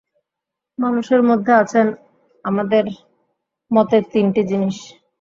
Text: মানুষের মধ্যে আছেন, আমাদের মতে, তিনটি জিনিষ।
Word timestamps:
মানুষের 0.79 1.21
মধ্যে 1.29 1.51
আছেন, 1.53 1.87
আমাদের 2.45 2.85
মতে, 3.71 3.97
তিনটি 4.13 4.41
জিনিষ। 4.49 4.77